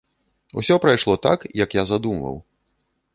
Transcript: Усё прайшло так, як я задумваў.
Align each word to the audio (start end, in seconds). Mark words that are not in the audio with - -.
Усё 0.61 0.77
прайшло 0.85 1.17
так, 1.27 1.45
як 1.63 1.75
я 1.81 1.83
задумваў. 1.91 2.41